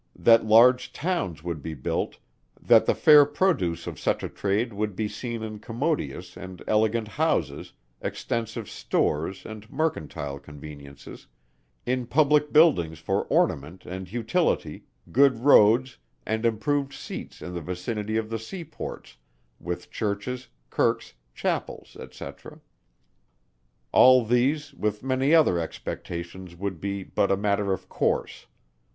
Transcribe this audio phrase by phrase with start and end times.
[0.17, 2.17] That large towns would be built
[2.59, 7.07] that the fair produce of such a trade would be seen in commodious and elegant
[7.07, 11.27] houses, extensive stores and mercantile conveniences,
[11.85, 18.17] in public buildings for ornament and utility, good roads and improved seats in the vicinity
[18.17, 19.17] of the sea ports,
[19.59, 22.27] with Churches, Kirks, Chapels, &c.:
[23.91, 28.47] All these with many other expectations would be but a matter of course.